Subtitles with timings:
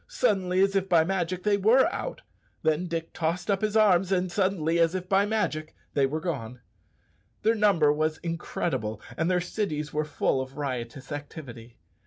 [0.07, 2.23] Suddenly, as if by magic, they were out;
[2.63, 6.59] then Dick tossed up his arms, and suddenly, as if by magic, they were gone!
[7.43, 11.77] Their number was incredible, and their cities were full of riotous activity.